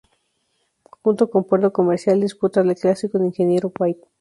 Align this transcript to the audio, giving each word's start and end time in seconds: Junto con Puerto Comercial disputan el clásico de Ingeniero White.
Junto 1.03 1.29
con 1.29 1.43
Puerto 1.45 1.71
Comercial 1.71 2.21
disputan 2.21 2.67
el 2.67 2.75
clásico 2.75 3.19
de 3.19 3.27
Ingeniero 3.27 3.71
White. 3.77 4.07